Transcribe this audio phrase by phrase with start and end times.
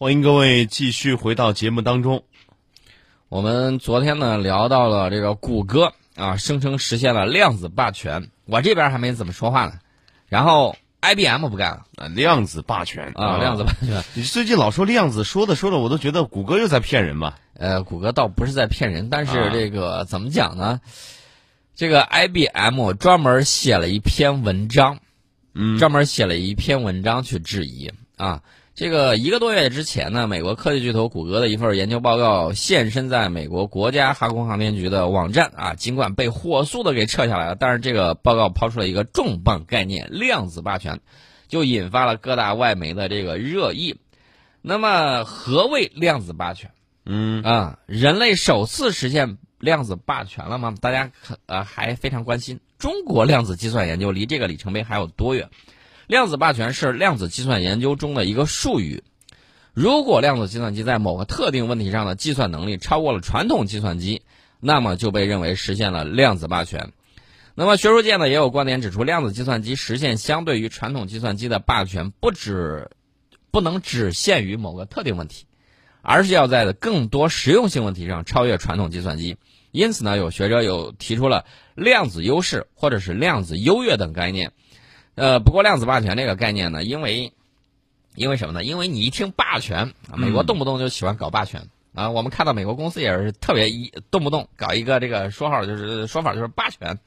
[0.00, 2.22] 欢迎各位继续回到节目当中。
[3.28, 9.72] 我们昨天呢聊到了这个谷歌啊，声称实现了量子霸权，我这边还没怎么说话呢。
[10.28, 14.00] 然后 IBM 不干了啊，量子霸权啊，量子霸权。
[14.14, 17.36] 你最近老说量子，说的说的，我都觉得谷歌又在骗人吧？
[17.54, 20.80] 呃，谷歌倒不是在骗人，但是这个怎么讲呢？
[21.74, 25.00] 这个 IBM 专门写了一篇文章，
[25.54, 28.40] 嗯，专门写了一篇文章去质疑啊。
[28.78, 41.00] 这个一个多月之前呢，美国科技巨头谷歌的一份研究报告现身在美国国家航空航天局的网站啊，尽管被火速的给撤下来了，但是这个报告抛出了一个重磅概念——量子霸权，
[41.48, 43.96] 就引发了各大外媒的这个热议。
[44.62, 46.70] 那么，何谓量子霸权？
[47.04, 50.72] 嗯啊，人类首次实现量子霸权了吗？
[50.80, 52.60] 大家可呃还非常关心。
[52.78, 55.48] 中国量子计算研究离这个里程碑还有多远？
[56.08, 59.04] 量子霸权是量子计算研究中的一个术语。
[59.74, 64.22] 如果量子计算机在某个特定问题上的计算能力超过了传统计算机，
[64.58, 66.92] 那么就被认为实现了量子霸权。
[67.54, 72.88] 那么学术界呢也有观点指出，量子计算机实现相对于传统计算机的霸权，不只
[73.50, 75.44] 不能只限于某个特定问题，
[76.00, 79.36] 而是要在更多实用性问题上超越传统计算机。
[79.72, 84.52] 因此呢，有学者有提出了量子优势或者是量子优越等概念。
[85.18, 87.32] 呃，不过量子霸权这个概念呢，因为，
[88.14, 88.62] 因为什么呢？
[88.62, 92.08] 因为你一听霸权，美国动不动就喜欢搞霸权啊。
[92.10, 96.98] 我们看到美国公司也是特别一动不动搞一个这个说号，就是说法就是霸权。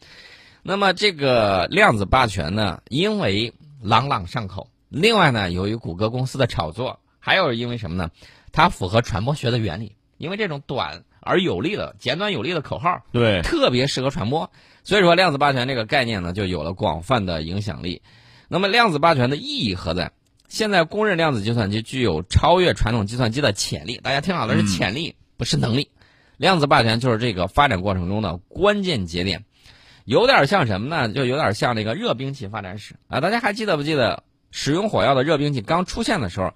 [0.61, 8.11] 那么这个量子霸权呢，因为朗朗上口，另外呢，由于谷歌公司的炒作，还有因为什么呢？
[8.51, 14.51] 它符合传播学的原理，因为这种短而有力的、简短有力的口号，对，特别适合传播。
[14.83, 18.01] 所以说，量子霸权这个概念呢，就有了广泛的影响力。
[18.47, 20.11] 那么，量子霸权的意义何在？
[20.49, 23.97] 现在公认量子计算机具有超越传统计算机的潜力。
[24.03, 25.89] 大家听好了，是潜力，不是能力。
[26.35, 29.45] 量子霸权就是这个发展过程中的关键节点，
[30.03, 31.07] 有点像什么呢？
[31.13, 33.21] 就有点像那个热兵器发展史啊。
[33.21, 36.51] 大家还记得不记得，使用火药的热兵器刚出现的时候，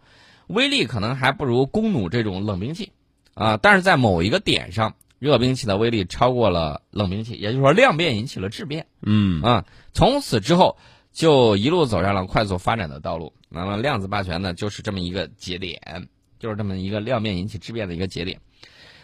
[0.47, 2.91] 威力可能还不如弓弩这种冷兵器
[3.35, 3.57] 啊。
[3.57, 8.88] 但是在某一个点上，热兵器的威力超过了冷兵器，也就是说量变引起了质变。
[9.01, 10.78] 嗯啊，从此之后
[11.13, 13.34] 就一路走上了快速发展的道路。
[13.50, 18.41] 那么量子霸权呢，就是这么一个节点，就是这么一个量变引起质变的一个节点。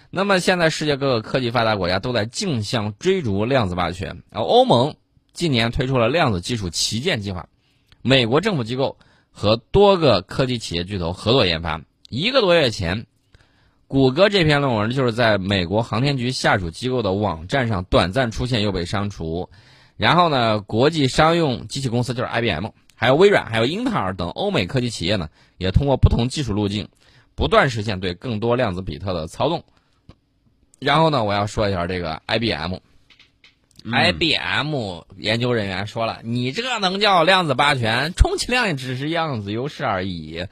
[0.10, 4.22] 那么现在世界各个科技发达国家都在竞相追逐量子霸权。
[4.32, 4.96] 啊，欧盟
[5.32, 7.48] 近年推出了量子技术旗舰计划，
[8.02, 8.98] 美国政府机构
[9.32, 11.82] 和多个科技企业巨头合作研发。
[12.10, 13.08] 一个多月前。
[13.92, 19.50] 谷歌这篇论文就是在美国航天局下属机构的网站上短暂出现又被删除，
[19.98, 26.88] 然后呢，国际商用机器公司就是 IBM，还有微软，还有英特尔等欧美科技企业呢，也通过不同技术路径，
[27.36, 29.66] 不断实现对更多量子比特的操纵。
[30.80, 32.72] 然后呢，我要说一下这个 IBM，IBM
[35.18, 38.14] 研究人员说了，你这能叫量子霸权？
[38.14, 40.46] 充其量也只是量子优势而已。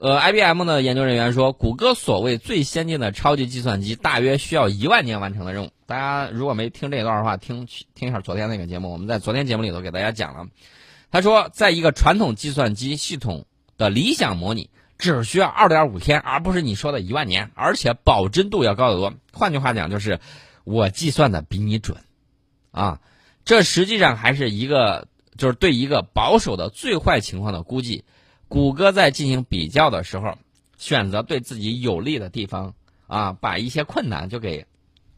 [0.00, 5.70] 呃，IBM 的研究人员说，谷歌所谓最先进的超级计算机，大约需要一万年完成的任务。
[5.86, 10.46] 大家如果没听这段的话，听听一下昨天那个节目，我们在昨天节目里头给大家讲了。
[11.10, 13.46] 他说，在一个传统计算机系统
[13.78, 14.68] 的理想模拟，
[14.98, 19.14] 只需要二点五天，而不是你说的一万年，而且保真度要高得多。
[19.32, 20.18] 换句话讲，就是
[20.64, 21.98] 我计算的比你准，
[22.72, 23.00] 啊，
[23.44, 25.06] 这实际上还是一个
[25.38, 28.04] 就是对一个保守的最坏情况的估计。
[28.54, 30.38] 谷歌在进行比较的时候，
[30.78, 32.72] 选择对自己有利的地方
[33.08, 34.64] 啊，把一些困难就给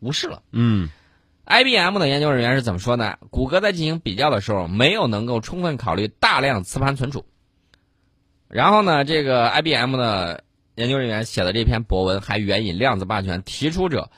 [0.00, 0.42] 无视了。
[0.52, 0.88] 嗯
[1.44, 3.18] ，IBM 的研究人员是怎么说呢？
[3.28, 7.26] 谷歌在进行比较的时候，没有能够充分考虑大量磁盘存储。
[8.48, 10.42] 然后呢，这个 IBM 的
[10.74, 14.10] 研究人员写的这篇博文还援引量子霸权提出者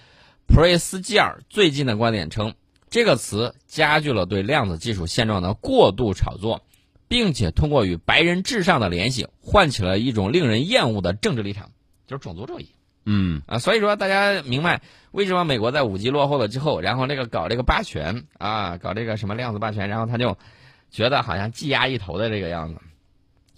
[0.46, 2.54] 普瑞斯基尔最近的观点称，
[2.88, 6.62] 这个词加剧了对量子技术现状的过度炒作。
[7.08, 11.70] 并且通过与白人至上的联系，唤起了一种令人厌恶的政治立场，
[12.06, 12.68] 就是种族主义。
[13.10, 14.82] 嗯啊，所以说大家明白
[15.12, 20.36] 为什么美国在五 G 落后了之后，然后那个搞这个霸权啊，搞这个什么量子霸权，然后他就
[20.90, 22.80] 觉得好像技压一头的这个样子。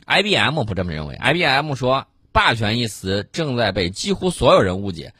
[0.06, 5.12] IBM 不这么认为，IBM 说“霸权”一词正在被几乎所有人误解，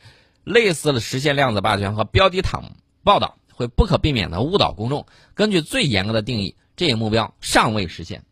[0.44, 5.06] 类似的实现量子霸权和标题党报道会不可避免的误导公众。
[5.35, 6.55] 根据最严格的定义。
[6.81, 8.25] 这一目标尚未实现，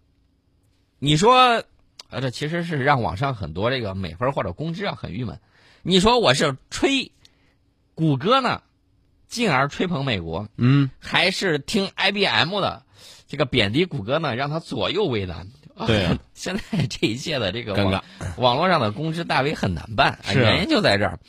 [0.98, 1.62] 你说，
[2.08, 5.38] 呃，这其实是让网上很多这个美分或者公知啊很郁闷。
[5.82, 7.12] 你说我是吹
[7.94, 8.62] 谷歌呢，
[9.26, 12.86] 进而吹捧美国，嗯，还是听 IBM 的
[13.26, 15.46] 这个贬低谷歌呢，让他左右为难？
[15.86, 18.02] 对啊， 现在这一切的这个网
[18.38, 21.20] 网络上的公知大 V 很难办，原因就在这儿。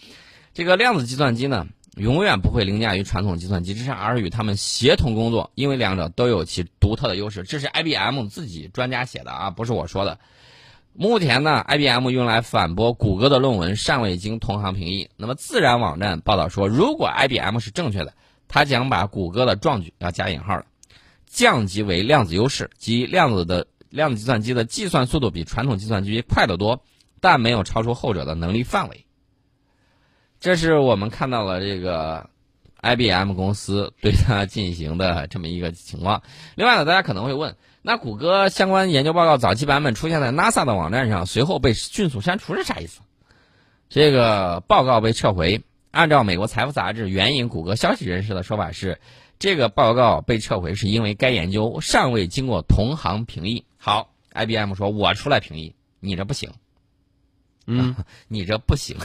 [0.54, 7.44] 这个量子计算机呢，永远不会凌驾于传统计算机之上，而与它们协同工作，因为两者都有其独特的优势。
[7.44, 10.19] 这是 IBM 自己专家写的啊，不是我说的。
[10.94, 15.09] 目前呢，IBM 用来反驳谷歌的论文尚未经同行评议。
[15.18, 18.13] 那么，自然网站报道说，如果 IBM 是正确的，
[18.47, 20.65] 它将把谷歌的壮举要加引号的
[21.25, 26.83] 降级为量子优势，即量子的量子计算机的计算速度比传统计算机快得多，
[27.21, 29.06] 但没有超出后者的能力范围。
[30.39, 32.30] 这是我们看到了这个
[32.81, 36.24] IBM 公司对它进行的这么一个情况。
[36.56, 43.01] 另外呢，大家可能会问，那谷歌相关研究报告早期版本出现在 NASA 的网站上，随后被迅速删除是啥意思？
[43.89, 45.63] 这个报告被撤回。
[45.91, 49.00] 按照美国财富杂志援引谷歌消息人士的说法是，
[49.39, 53.65] 这个报告被撤回是因为该研究尚未经过同行评议。
[53.80, 56.51] 好，IBM 说我出来评议，你这不行，
[57.65, 57.95] 嗯，
[58.30, 58.97] 你这不行，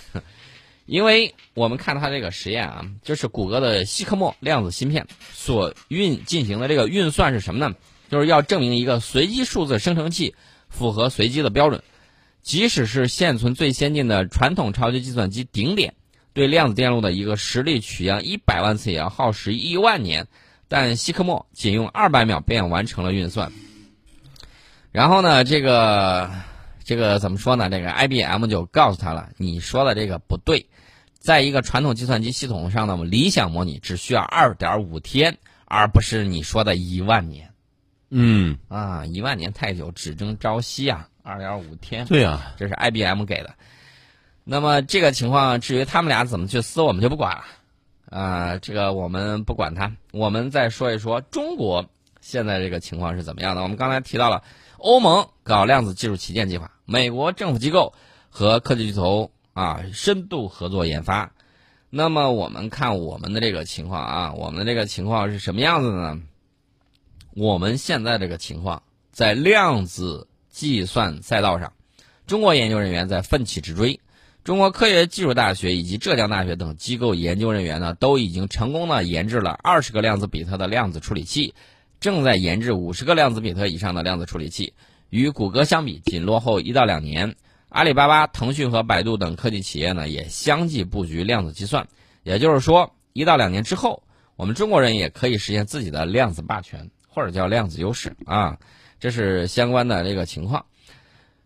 [0.86, 7.75] 因为我们看它这个实验啊，就是谷歌的希克莫量子芯片所运进行的这个运算是什么呢？
[8.10, 10.34] 就是要证明一个随机数字生成器
[10.69, 11.82] 符合随机的标准，
[12.42, 15.94] 即使是现存最先进的传统超级计算机顶点。
[16.34, 20.26] 对量子电路的一个实力取样一百万次也要耗时一万年，
[20.66, 23.52] 但希克莫仅用二百秒便完成了运算。
[24.90, 26.31] 然后呢，这个
[26.84, 27.69] 这个怎么说呢？
[27.70, 30.66] 这个 IBM 就告诉他了，你说的这个不对，
[31.19, 37.50] 在一个传统计算机系统上呢，我们理想模拟只需要二点五天，而不是你说的一万年
[38.10, 39.04] 嗯，啊！
[39.06, 41.08] 一万年太久，只争朝夕啊！
[41.22, 43.54] 二点五天，对啊，这是 IBM 给的。
[44.44, 47.44] 那么这个情况，至于他们俩怎么去撕，我们就不管了。
[48.10, 49.90] 啊、这个我们不管他。
[50.12, 51.86] 我们再说一说中国
[52.20, 53.62] 现在这个情况是怎么样的。
[53.62, 54.44] 我们刚才提到了
[54.76, 57.94] 欧盟搞量子技术旗舰计划，美国政府机构
[58.28, 61.32] 和科技巨头啊深度合作研发。
[61.90, 66.22] 那么我们看我们的这个情况啊，我们的这个情况是什么样子的呢？
[67.34, 68.82] 我们现在这个情况，
[69.12, 71.72] 在量子计算赛道上，
[72.26, 74.00] 中国研究人员在奋起直追。
[74.42, 81.54] 中国科学技术大学以及浙江大学等机构研究人员呢，都已经成功的研制了二十个量子比特的量子处理器，
[81.98, 84.75] 正在研制五十个量子比特以上的量子处理器。
[85.11, 87.37] 与谷歌相比，仅落后一到两年。
[87.69, 91.89] 阿里巴巴、腾讯和百度等科技企业呢，也相继布局量子计算。
[92.23, 94.05] 也就是说，一到两年之后，
[94.37, 98.59] 我们中国人也可以实现自己的量子霸权，或者叫量子优势啊。
[99.01, 100.65] 这是相关的这个情况。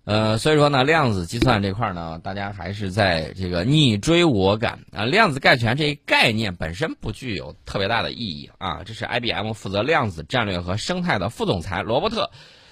[0.04, 5.04] 呃，所以说呢，量子计算这块呢，大家还是在这个你追我赶啊。
[5.04, 8.82] 量子概全这一概念本身不具有特别大的意义啊。
[8.84, 12.24] 这是 IBM 负责量子战略和生态的副总裁罗伯特·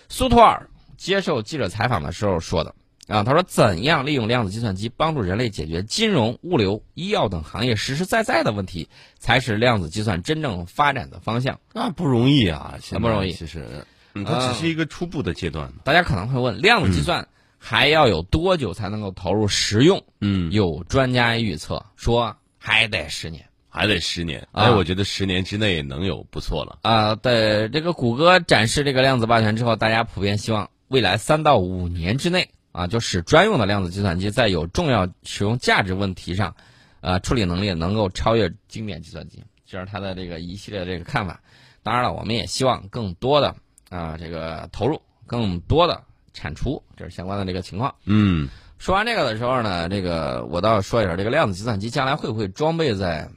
[0.08, 2.74] 苏托尔接受记者采访的时候说的
[3.08, 3.22] 啊。
[3.22, 8.88] 他说，怎样利用量子计算机帮助人类解决金融、物流、医药等行业实实在在的问题，
[9.18, 11.58] 才是量子计算真正发展的方向。
[11.72, 13.84] 那不容易啊，很不容易其实，
[14.14, 15.72] 嗯，它只是一个初步的阶段。
[15.84, 17.26] 大家可能会问，量子计算
[17.58, 20.02] 还要有多久才能够投入实用？
[20.20, 24.40] 嗯，有专家预测说还得十年还得十年。
[24.52, 26.78] 啊哎，我觉得十年之内能有不错了。
[26.82, 27.14] 啊。
[27.14, 36.54] 对这个谷歌展示这个量子霸权之后，大家普遍希望未来三到五年之内啊，就使专用的量子计算机在有重要使用价值问题上，
[37.00, 39.42] 呃，处理能力能够超越经典计算机。
[39.66, 41.40] 这是他的这个一系列的这个看法。
[41.82, 43.54] 当然了，我们也希望更多的
[43.90, 46.02] 啊这个投入，更多的
[46.32, 47.94] 产出，这是相关的这个情况。
[48.04, 53.28] 嗯，说完这个的时候呢，这个我倒要说一下，这个量子计算机将来会不会装备在，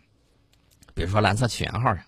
[0.93, 2.03] 比如说蓝色起源号上，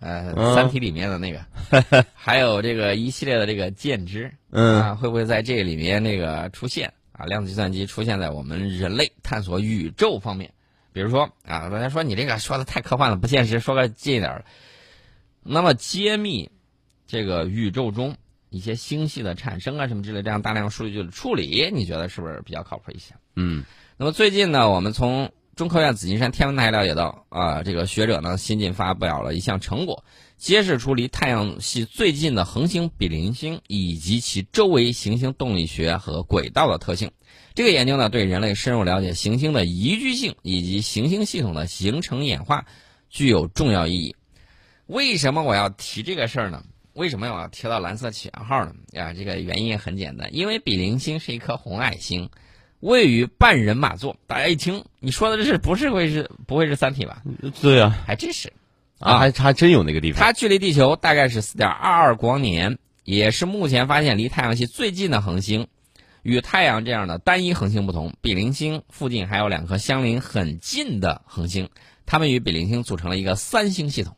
[0.00, 7.26] 呃，嗯三体》里面的那个， 还有这个一系列的这个剑枝，嗯啊，会不会在这里面那个出现啊？
[7.26, 10.52] 量子计算机出现在我们人类探索宇宙方面，
[10.92, 14.44] 比如说啊，大家说你这个说的太科幻了，不现实，说个近一点儿。
[15.42, 16.50] 那么揭秘
[17.06, 18.16] 这个宇宙中
[18.48, 23.14] 一些星系的产生啊什么之类这样大量数据的处理，你觉得是不是比较靠谱一些？
[23.36, 23.64] 嗯
[23.98, 25.30] 那么最近呢，我们从
[25.60, 30.06] 中科院紫金山天文台了解到，啊，这个学者呢新近发表了一项成果，
[30.38, 37.10] 揭示出离太阳系最近的恒星比邻星以及其周围行星动力学和轨道的特性。
[37.54, 42.64] 这个研究呢，对人类深入了解行星的宜居性以及行星系统的形成演化
[43.10, 44.16] 具有重要意义。
[44.86, 46.64] 为什么我要提这个事儿呢？
[46.94, 48.72] 为什么我要提到蓝色起源号呢？
[48.98, 52.30] 啊，这个原因也很简单，因为比邻星是一颗红矮星，
[52.80, 54.16] 位于半人马座。
[54.26, 57.22] 大家一听，你说的这是不是会是不会是三体吧？
[57.62, 58.52] 对啊，还真是。
[58.98, 60.20] 啊，还还真有那个地方。
[60.20, 65.66] 它距离地球大概是四点二二光年，也是目前发现离太阳系最近的恒星。
[66.22, 71.70] 与太阳这样的单一恒星不同，比邻星附近还有两颗相邻很近的恒星，
[72.04, 74.14] 它们与比邻星组成了一个三星系统。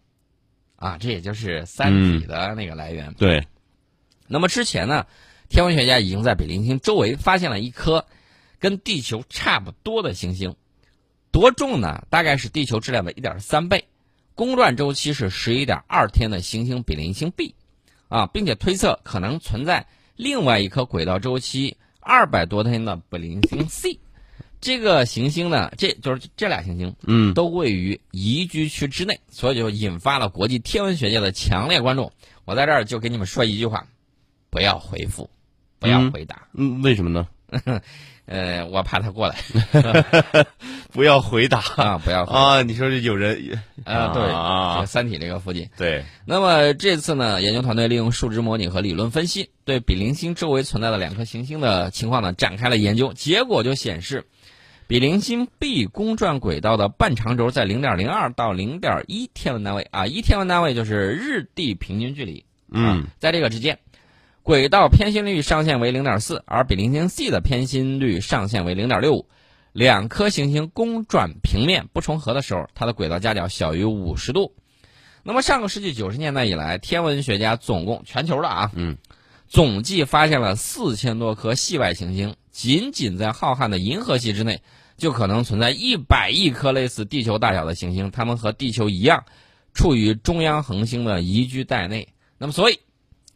[0.75, 3.15] 啊，这也就是《三体》的那个来源。
[3.15, 3.47] 对。
[4.27, 5.07] 那么之前呢，
[5.49, 8.05] 天文学家已经在比邻星周围发现了一颗
[8.63, 10.55] 跟地球差不多的行星，
[11.33, 12.07] 多重呢？
[12.11, 13.87] 大概是地球质量的一点三倍，
[14.37, 17.57] 公转周期是十一点二天的行星比邻星 B，
[18.07, 21.77] 啊，并且推测可能存在另外一颗轨道周期。
[21.99, 23.99] 二百多天的比邻星 C，
[24.61, 32.13] 这个行星呢，这就是这俩行星，嗯，都位于宜居区之内，所以就引发了国际天文学界的强烈关注。
[32.45, 33.89] 我在这儿就给你们说一句话：
[34.51, 35.31] 不要回复，
[35.81, 36.47] 不要回答。
[36.55, 37.27] 嗯，为什么呢？
[38.25, 39.37] 呃，我怕他过来。
[40.93, 41.99] 不要回答啊！
[42.05, 42.63] 不要啊！
[42.63, 44.13] 你说是有人啊？
[44.13, 45.69] 对啊，三体这个附近。
[45.77, 46.05] 对。
[46.27, 53.13] 那么这次呢，研究团队利用数值模拟和理论分析，对比邻星周围存在的两颗行星的情况呢，展开了研究。
[53.13, 54.27] 结果就显示，
[54.87, 62.45] 比邻星 B 公转轨道的半长轴在零点零二到零点一天文单位啊，一天文单位就是日地平均距离。
[62.71, 63.79] 嗯，在这个之间，
[64.43, 69.29] 轨道偏心率上限为零点四，而比邻星 C 的偏心率上限为零点六五。
[69.73, 74.53] 两颗行星公转平面不重合的时候，它的轨道夹角小于五十度。
[75.23, 78.99] 那么上个世纪九十年代以来，天文学家总共全球的啊，嗯，
[79.47, 82.35] 总计发现了四千多颗系外行星。
[82.51, 84.61] 仅仅在浩瀚的银河系之内，
[84.99, 89.25] 就可能存在一百亿颗类似地球大小的行星，它们和地球一样，
[89.73, 92.09] 处于中央恒星的宜居带内。
[92.37, 92.81] 那么，所以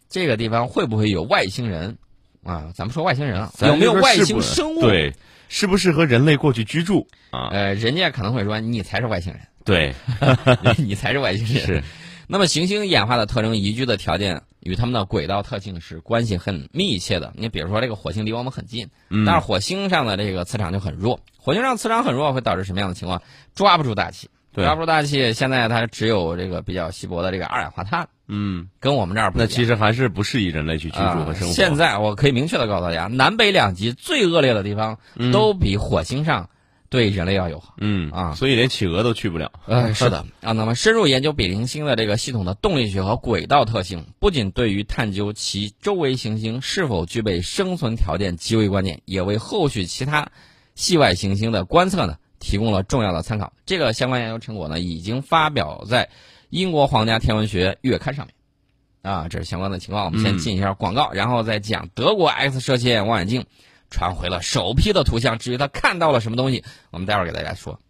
[0.08, 1.96] 这个地方会不会有外星人
[2.44, 2.72] 啊？
[2.74, 4.80] 咱们说外星人啊，有没有外星生物？
[4.80, 5.12] 对。
[5.48, 7.50] 适不适合人类过去居住啊？
[7.52, 9.94] 呃，人家可能会说你才是外星人，对，
[10.76, 11.64] 你才是外星人。
[11.64, 11.84] 是。
[12.26, 17.32] 那么行星演化的特征、宜居的条件与它们的轨道特性是关系很密切的。
[17.36, 18.88] 你比如说，这个火星离我们很近，
[19.24, 21.20] 但是火星上的这个磁场就很弱。
[21.38, 23.22] 火星上磁场很弱，会导致什么样的情况？
[23.54, 24.28] 抓不住大气。
[24.64, 28.08] 抓不住大气，现在它只有这个比较稀薄的这个二氧化碳。
[28.28, 31.54] 嗯，跟我们这儿那其实还是不适宜人类去居住和生活。
[31.54, 34.98] 现在我可以明确的告诉大家，南北两极最恶劣的地方
[35.32, 36.50] 都比火星上
[36.88, 37.74] 对人类要友好。
[37.78, 39.52] 嗯啊，所以连企鹅都去不了。
[39.66, 40.50] 呃，是的啊。
[40.50, 50.30] 那么深入研究比邻星的这个系统的动力学和轨道特性，不仅对于探究其周围行星是否具备生存条件极为关键，也为后续其他
[50.74, 53.52] 系外行星的观测呢提供了重要的参考。
[53.64, 56.08] 这个相关研究成果呢已经发表在。
[56.50, 60.04] 英国皇家天文学月刊上面，啊，这是相关的情况。
[60.04, 63.44] 我们先进一下广告，然后再讲德国 X 射线望远镜
[63.90, 65.36] 传回了首批的图像。
[65.40, 66.62] 至于他看到了什么东西，
[66.92, 67.80] 我们待会儿给大家说。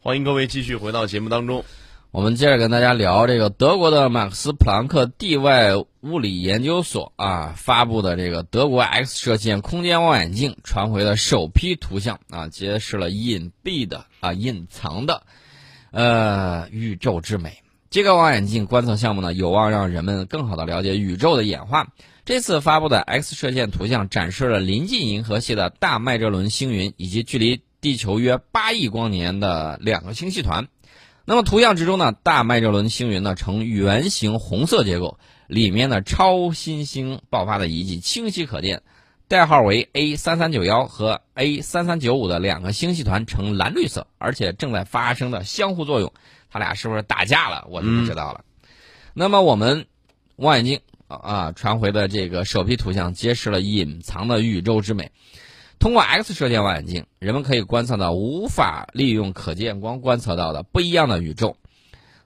[0.00, 1.62] 欢迎各位继续回到节目当中，
[2.12, 15.24] 我们接着跟大家聊这个德国的马克思普朗克地外物理研究所啊发布的这个德国 X 射线空间望远镜传回的首批图像啊，揭示了隐蔽的啊隐藏的
[15.90, 17.58] 呃宇宙之美。
[17.90, 21.88] 这个望远镜观测项目呢，有望让人们更好的了解宇宙的演化。
[22.24, 30.66] 这次发布的 X 射线图像展示了临近银河系的大麦哲伦星云以及距离地球约八亿光年的两个星系团。
[31.28, 35.18] 那么图像之中呢，大麦哲伦星云呢呈圆形红色结构，
[35.48, 38.82] 里面的超新星爆发的遗迹清晰可见。
[39.26, 46.12] 代号为 A 三三九幺和 A 三三九五的两个星系团呈蓝绿色，而且正在发生的相互作用。
[46.48, 47.66] 它俩是不是打架了？
[47.68, 48.44] 我就不知道了。
[49.12, 49.86] 那么我们
[50.36, 55.10] 望远镜啊传回的这个首批图像，揭示了隐藏的宇宙之美。
[55.78, 61.56] 通过 X 射线望远镜，人们可以观测到无法利用可见光观测到的不一样的宇宙。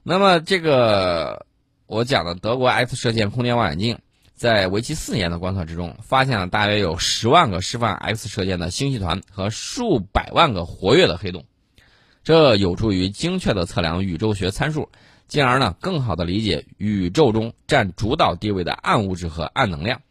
[0.03, 1.45] 那么这个
[1.85, 3.99] 我讲的德国 X 射线空间望远镜，
[4.33, 11.45] 在为期四年的观测之中，发现了大约有十万个释放 X 射线的星系团和数百万个活跃的黑洞。
[12.23, 14.89] 这有助于精确的测量宇宙学参数，
[15.27, 20.01] 进而呢更好的理解宇宙中占主导地位的暗物质和暗能量。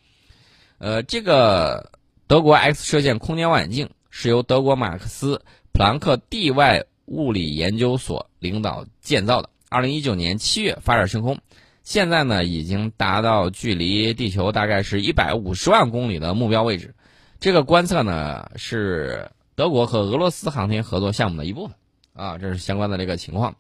[0.79, 1.93] 呃，这个
[2.31, 11.41] 德国 X 射线空间望远镜是由德国马克思普朗克地外物理研究所领导建造的，二零一九年七月发射升空，
[11.83, 16.95] 现在呢已经达到距离地球大概是一百五十万公里的目标位置。
[17.41, 21.75] 这个观测呢是德国和俄罗斯航天合作项目的一部分。
[22.15, 23.57] 啊，这是相关的这个情况。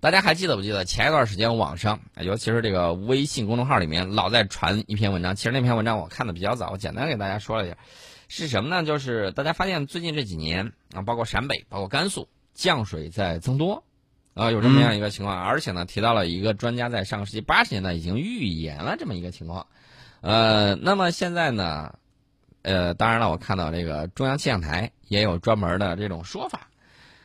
[0.00, 5.36] 大家还记得不记得前一段时间网上，尤其是这个微信公众号里面老在传一篇文章。
[5.36, 7.76] 其实那篇文章我看的比较早，我简单给大家说了一下，
[8.26, 8.82] 是什么呢？
[8.82, 13.84] 就是大家发现最近这几年啊，包括陕北、包括甘肃降水在增多，
[14.32, 19.66] 啊，有这么样一个情况，而且呢，提到了一个专家在上个世纪八十年代已经预言了这么一个情况。
[20.22, 21.94] 呃，那么现在呢，
[22.62, 26.68] 呃，当然了，我看到这个中央气象台也有专门的这种说法。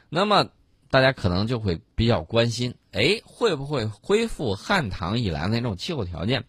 [0.10, 0.48] 那么
[0.96, 6.46] 大家可能就会比较关心，哎，会不会恢复汉唐以来的那种气候条件？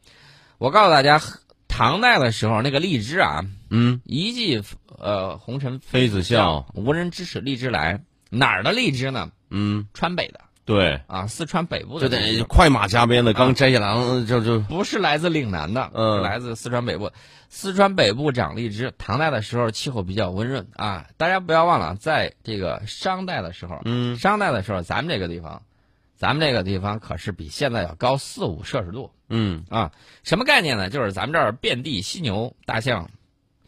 [0.58, 1.20] 我告诉大家，
[1.66, 4.62] 唐代的时候那个荔枝啊，嗯，一骑
[4.98, 8.04] 呃红尘妃子笑，无人知是荔枝来。
[8.30, 9.32] 哪儿的荔枝呢？
[9.50, 12.16] 嗯，川北的对，啊，四川北部的就。
[12.16, 17.10] 得快马加鞭的，刚摘下来嗯就就不是来自岭南的，嗯来自四川北部。
[17.48, 21.06] 四川北部长荔枝，唐代的时候气候比较温润啊。
[21.16, 25.62] 大家不要忘了，在这个商代的时候，嗯商代的时候，咱们这个地方，
[26.16, 29.92] 咱们这个地方可是比现在要高四五摄氏度嗯，啊。
[30.24, 30.90] 什么概念呢？
[30.90, 33.08] 就是咱们这儿遍地犀牛、大象，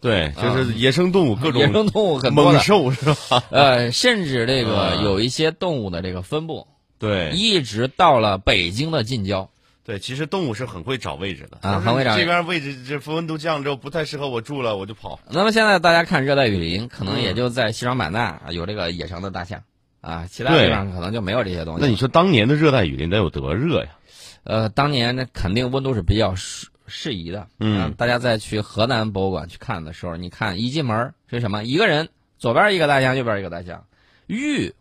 [0.01, 3.45] 对，就是野生动物各种野生动物很多的，猛兽是吧？
[3.51, 6.67] 呃，甚至这个嗯有一些动物的这个分布，
[6.99, 9.49] 对一直到了北京的近郊。
[9.85, 15.19] 对，其实动物是很会找位置的啊就是很会找这边位置这温度降之后不太适合我住了，我就跑。
[15.31, 19.63] 那么现在大家看热带雨林，可能嗯也就在西双版纳有这个野生的大象，
[20.03, 21.81] 啊，其他地方可能就没有这些东西。
[21.81, 23.89] 那你说当年的热带雨林得有多热呀？
[24.45, 27.47] 呃，当年那肯定温度是比较适适宜的。
[27.59, 31.65] 嗯啊大家再去河南博物馆去看的时候，你看一进门是什么？
[31.65, 33.85] 一个人，左边一个大象，右边一个大象，
[34.27, 34.75] 玉，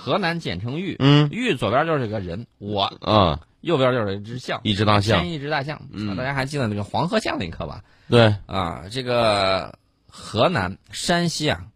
[0.00, 5.82] 河南简称豫，嗯玉左边就是个人，我啊，右边就是一只象，一只大象牵，一只大象。
[5.92, 7.84] 嗯啊大家还记得那个黄河象那一课吧？
[8.08, 9.78] 对，啊，这个
[10.08, 11.66] 河南、山西啊，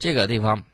[0.00, 0.64] 这个地方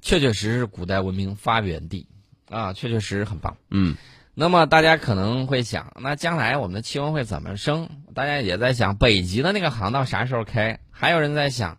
[0.00, 2.08] 确确实实是古代文明发源地
[2.50, 3.56] 啊，确确实实很棒。
[3.70, 3.96] 嗯
[4.34, 7.88] 那么大家可能会想，那将来我们的气温会怎么升？
[8.14, 10.80] 大家也在想，北极的那个航道啥时候开？
[10.90, 11.78] 还有人在想，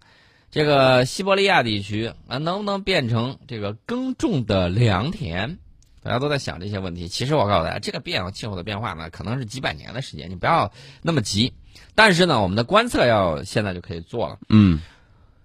[0.50, 5.58] 这个西伯利亚地区啊，能不能变成这个耕种的良田？
[6.02, 7.10] 大家都在想这些问题。
[7.10, 11.54] 其实我告诉大家，这个变气候的变化呢，可能是几百年的时间，你不要那么急。
[11.96, 14.40] 但是呢，我们的观测要现在就可以做了。
[14.50, 14.80] 嗯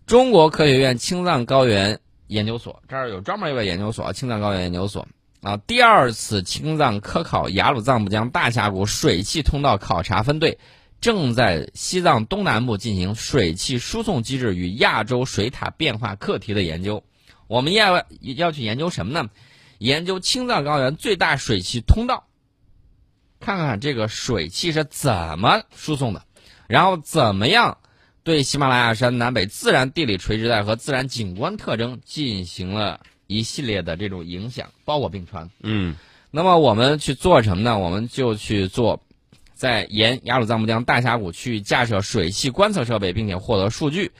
[0.06, 5.08] 中国科学院青藏高原研究所这儿有专门一个研究所，青藏高原研究所
[5.40, 10.58] 啊，第二次青藏科考雅鲁藏布江大峡谷水汽通道考察分队
[11.02, 17.02] 正在西藏东南部进行水汽输送机制与亚洲水塔变化课题的研究。
[17.48, 19.28] 我们要要去研究什么呢？
[19.78, 22.28] 研究青藏高原最大水汽通道，
[23.40, 26.24] 看看这个水汽是怎么输送的，
[26.68, 27.78] 然后怎么样
[28.22, 35.50] 对喜马拉雅山南北自然地理垂直带和自然景观特征进行了一系列的这种影响，包括并传。
[35.62, 35.96] 嗯
[36.30, 37.76] 那么我们去做什么呢？
[37.76, 39.02] 我们就去做，
[39.62, 44.10] 在沿雅鲁藏布江大峡谷去架设水汽观测设备，并且获得数据，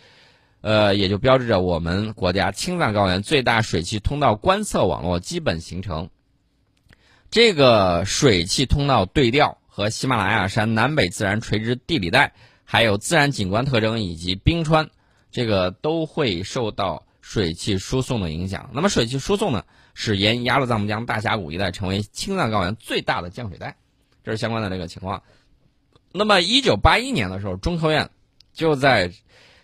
[0.61, 6.11] 呃，也就标志着我们国家青藏高原最大水汽通道观测网络基本形成。
[7.29, 14.91] 这个水汽通道对调和喜马拉雅山南北自然垂直地理带，还有自然景观特征以及冰川，
[15.33, 18.71] 这个都会受到水汽输送的影响。
[18.73, 23.75] 那么水汽输送呢，使沿雅鲁藏布江大峡谷一带成为青藏高原最大的降水带，
[24.25, 25.23] 这是相关的这个情况。
[26.13, 28.11] 那么，一九八一年的时候，中科院
[28.53, 29.11] 就在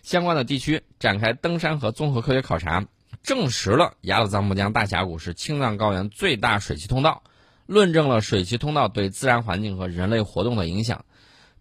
[0.01, 2.85] 相关的地区展开登山和综合科学考察，
[3.21, 7.21] 证实了雅鲁藏布江大峡谷是青藏高原最大水汽通道，
[7.67, 11.05] 论证了水汽通道对自然环境和人类活动的影响。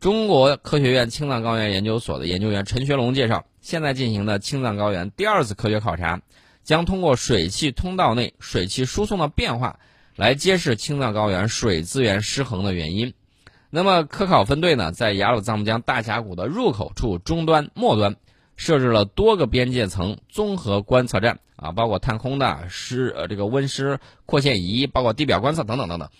[0.01, 6.23] 中国科学院青藏高原研究所的研究员陈学龙介绍，现在进行的青藏高原第二次科学考察，
[6.63, 9.81] 将通过水汽通道内水汽输送的变化，
[10.19, 13.15] 来揭示青藏高原水资源失衡的原因。
[13.71, 18.17] 那么，科考分队呢，在雅鲁藏布江大峡谷的入口处终端、末端
[18.57, 26.11] 设置了多个边界层综合观测站啊，包括探空的湿呃这个温湿扩线仪，包括地表观测等等等等。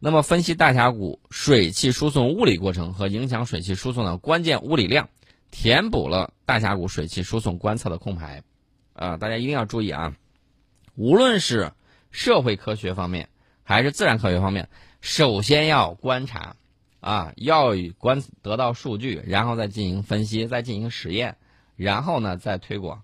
[0.00, 5.10] 那么，分析大峡谷水汽输送物理过程和影响水汽输送的关键物理量，
[5.50, 8.42] 填补了大峡谷水汽输送观测的空白。
[8.94, 10.14] 啊，大家一定要注意啊！
[10.94, 11.72] 无论是
[12.10, 13.28] 社会科学方面
[13.72, 14.68] 还是自然科学方面，
[15.00, 16.54] 首先要观察。
[17.00, 21.36] 啊，要以观得到数据，然后再进行分析，再进行实验，
[21.74, 23.02] 然后呢再推广。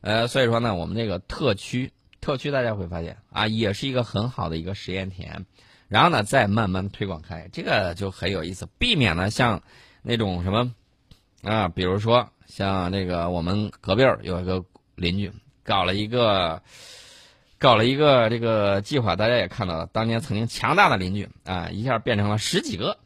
[0.00, 5.44] 呃，所以说呢，我们这个特区，特区大家会发现啊，也是一个很好的一个实验田，
[5.88, 9.62] 然后呢再慢慢推广开，这个就很有意思，避免呢像
[10.00, 10.74] 那种什么
[11.42, 15.30] 啊，比如说像那个我们隔壁儿有一个邻居
[15.62, 16.62] 搞了一个。
[17.64, 22.98] 搞了一个这个计划，大家也看到了，当年曾经强大的邻居啊，一下变成了十几个，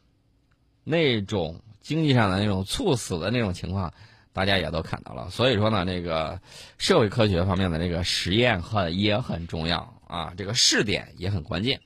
[0.82, 3.94] 那种经济上的那种猝死的那种情况，
[4.32, 5.30] 大家也都看到了。
[5.30, 6.40] 所以说呢，这个
[6.76, 11.80] 社会科学方面的这个实验很也很重要啊，这个试点也很关键。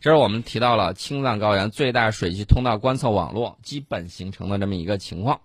[0.00, 5.40] 这是我们提到了青藏高原最大水系通道观测网络基本形成的这么一个情况。